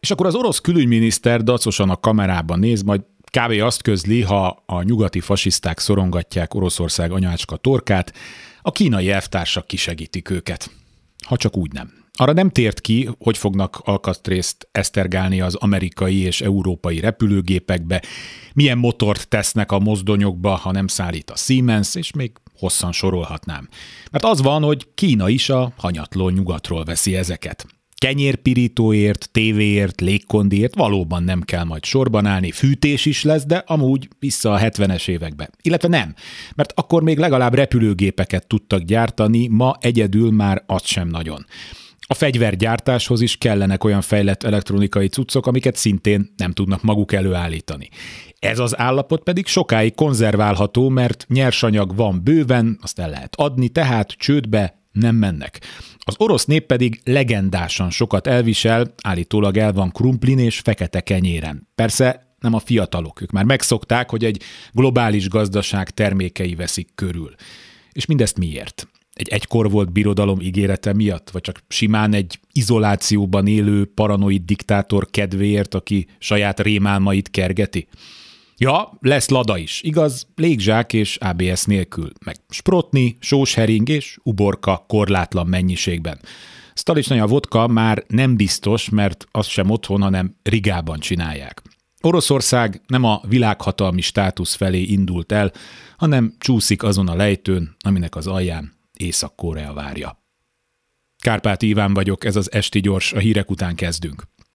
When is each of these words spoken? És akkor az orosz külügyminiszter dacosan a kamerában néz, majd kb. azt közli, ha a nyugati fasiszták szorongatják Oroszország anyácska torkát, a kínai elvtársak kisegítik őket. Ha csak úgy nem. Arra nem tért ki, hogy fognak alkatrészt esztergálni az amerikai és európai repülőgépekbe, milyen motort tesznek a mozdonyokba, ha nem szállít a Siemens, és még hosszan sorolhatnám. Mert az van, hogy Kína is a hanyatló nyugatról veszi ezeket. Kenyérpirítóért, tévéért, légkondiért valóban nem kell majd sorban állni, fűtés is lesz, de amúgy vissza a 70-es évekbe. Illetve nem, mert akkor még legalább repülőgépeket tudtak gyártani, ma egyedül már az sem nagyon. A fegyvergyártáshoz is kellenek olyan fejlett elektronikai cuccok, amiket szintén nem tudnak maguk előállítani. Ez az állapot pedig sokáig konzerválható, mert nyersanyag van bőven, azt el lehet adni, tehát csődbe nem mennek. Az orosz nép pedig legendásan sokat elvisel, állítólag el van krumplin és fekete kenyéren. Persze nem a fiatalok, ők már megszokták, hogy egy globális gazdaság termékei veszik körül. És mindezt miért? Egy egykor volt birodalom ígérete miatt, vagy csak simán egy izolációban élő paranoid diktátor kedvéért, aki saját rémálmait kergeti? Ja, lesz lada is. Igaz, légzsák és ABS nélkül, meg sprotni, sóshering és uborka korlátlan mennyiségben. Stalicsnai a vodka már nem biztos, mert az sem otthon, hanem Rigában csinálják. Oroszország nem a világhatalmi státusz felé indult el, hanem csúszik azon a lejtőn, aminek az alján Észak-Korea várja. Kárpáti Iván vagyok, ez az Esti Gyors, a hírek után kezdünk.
És 0.00 0.10
akkor 0.10 0.26
az 0.26 0.34
orosz 0.34 0.58
külügyminiszter 0.58 1.42
dacosan 1.42 1.90
a 1.90 1.96
kamerában 1.96 2.58
néz, 2.58 2.82
majd 2.82 3.00
kb. 3.30 3.60
azt 3.60 3.82
közli, 3.82 4.22
ha 4.22 4.62
a 4.66 4.82
nyugati 4.82 5.20
fasiszták 5.20 5.78
szorongatják 5.78 6.54
Oroszország 6.54 7.12
anyácska 7.12 7.56
torkát, 7.56 8.12
a 8.62 8.70
kínai 8.70 9.10
elvtársak 9.10 9.66
kisegítik 9.66 10.30
őket. 10.30 10.70
Ha 11.26 11.36
csak 11.36 11.56
úgy 11.56 11.72
nem. 11.72 11.92
Arra 12.12 12.32
nem 12.32 12.50
tért 12.50 12.80
ki, 12.80 13.08
hogy 13.18 13.38
fognak 13.38 13.80
alkatrészt 13.84 14.68
esztergálni 14.72 15.40
az 15.40 15.54
amerikai 15.54 16.16
és 16.16 16.40
európai 16.40 17.00
repülőgépekbe, 17.00 18.02
milyen 18.54 18.78
motort 18.78 19.28
tesznek 19.28 19.72
a 19.72 19.78
mozdonyokba, 19.78 20.54
ha 20.54 20.72
nem 20.72 20.86
szállít 20.86 21.30
a 21.30 21.36
Siemens, 21.36 21.94
és 21.94 22.12
még 22.12 22.32
hosszan 22.58 22.92
sorolhatnám. 22.92 23.68
Mert 24.10 24.24
az 24.24 24.42
van, 24.42 24.62
hogy 24.62 24.86
Kína 24.94 25.28
is 25.28 25.50
a 25.50 25.72
hanyatló 25.76 26.28
nyugatról 26.28 26.84
veszi 26.84 27.16
ezeket. 27.16 27.66
Kenyérpirítóért, 28.06 29.28
tévéért, 29.32 30.00
légkondiért 30.00 30.74
valóban 30.74 31.22
nem 31.22 31.40
kell 31.40 31.64
majd 31.64 31.84
sorban 31.84 32.26
állni, 32.26 32.50
fűtés 32.50 33.06
is 33.06 33.22
lesz, 33.22 33.44
de 33.44 33.56
amúgy 33.66 34.08
vissza 34.18 34.52
a 34.52 34.58
70-es 34.58 35.08
évekbe. 35.08 35.50
Illetve 35.62 35.88
nem, 35.88 36.14
mert 36.54 36.72
akkor 36.74 37.02
még 37.02 37.18
legalább 37.18 37.54
repülőgépeket 37.54 38.46
tudtak 38.46 38.82
gyártani, 38.82 39.48
ma 39.48 39.76
egyedül 39.80 40.30
már 40.30 40.62
az 40.66 40.84
sem 40.84 41.08
nagyon. 41.08 41.46
A 42.00 42.14
fegyvergyártáshoz 42.14 43.20
is 43.20 43.36
kellenek 43.36 43.84
olyan 43.84 44.00
fejlett 44.00 44.42
elektronikai 44.42 45.08
cuccok, 45.08 45.46
amiket 45.46 45.76
szintén 45.76 46.32
nem 46.36 46.52
tudnak 46.52 46.82
maguk 46.82 47.12
előállítani. 47.12 47.88
Ez 48.38 48.58
az 48.58 48.78
állapot 48.78 49.22
pedig 49.22 49.46
sokáig 49.46 49.94
konzerválható, 49.94 50.88
mert 50.88 51.26
nyersanyag 51.28 51.96
van 51.96 52.20
bőven, 52.24 52.78
azt 52.82 52.98
el 52.98 53.10
lehet 53.10 53.36
adni, 53.36 53.68
tehát 53.68 54.10
csődbe 54.10 54.79
nem 54.92 55.16
mennek. 55.16 55.60
Az 55.98 56.14
orosz 56.18 56.44
nép 56.44 56.66
pedig 56.66 57.00
legendásan 57.04 57.90
sokat 57.90 58.26
elvisel, 58.26 58.94
állítólag 59.02 59.56
el 59.56 59.72
van 59.72 59.90
krumplin 59.90 60.38
és 60.38 60.58
fekete 60.58 61.00
kenyéren. 61.00 61.68
Persze 61.74 62.34
nem 62.38 62.54
a 62.54 62.58
fiatalok, 62.58 63.20
ők 63.20 63.30
már 63.30 63.44
megszokták, 63.44 64.10
hogy 64.10 64.24
egy 64.24 64.42
globális 64.72 65.28
gazdaság 65.28 65.90
termékei 65.90 66.54
veszik 66.54 66.88
körül. 66.94 67.34
És 67.92 68.06
mindezt 68.06 68.38
miért? 68.38 68.88
Egy 69.12 69.28
egykor 69.28 69.70
volt 69.70 69.92
birodalom 69.92 70.40
ígérete 70.40 70.92
miatt, 70.92 71.30
vagy 71.30 71.42
csak 71.42 71.62
simán 71.68 72.12
egy 72.12 72.40
izolációban 72.52 73.46
élő 73.46 73.84
paranoid 73.84 74.42
diktátor 74.42 75.06
kedvéért, 75.10 75.74
aki 75.74 76.06
saját 76.18 76.60
rémálmait 76.60 77.30
kergeti? 77.30 77.88
Ja, 78.62 78.98
lesz 79.00 79.28
lada 79.28 79.56
is. 79.56 79.82
Igaz, 79.82 80.26
légzsák 80.34 80.92
és 80.92 81.16
ABS 81.16 81.64
nélkül, 81.64 82.10
meg 82.24 82.36
sprotni, 82.48 83.16
sóshering 83.20 83.88
és 83.88 84.18
uborka 84.22 84.84
korlátlan 84.88 85.46
mennyiségben. 85.46 86.18
Stalicsnai 86.74 87.18
a 87.18 87.26
vodka 87.26 87.66
már 87.66 88.04
nem 88.08 88.36
biztos, 88.36 88.88
mert 88.88 89.26
az 89.30 89.46
sem 89.46 89.70
otthon, 89.70 90.02
hanem 90.02 90.34
Rigában 90.42 90.98
csinálják. 90.98 91.62
Oroszország 92.00 92.82
nem 92.86 93.04
a 93.04 93.20
világhatalmi 93.28 94.00
státusz 94.00 94.54
felé 94.54 94.82
indult 94.82 95.32
el, 95.32 95.52
hanem 95.96 96.34
csúszik 96.38 96.82
azon 96.82 97.08
a 97.08 97.16
lejtőn, 97.16 97.76
aminek 97.84 98.16
az 98.16 98.26
alján 98.26 98.72
Észak-Korea 98.96 99.72
várja. 99.72 100.22
Kárpáti 101.18 101.68
Iván 101.68 101.94
vagyok, 101.94 102.24
ez 102.24 102.36
az 102.36 102.52
Esti 102.52 102.80
Gyors, 102.80 103.12
a 103.12 103.18
hírek 103.18 103.50
után 103.50 103.74
kezdünk. 103.74 104.22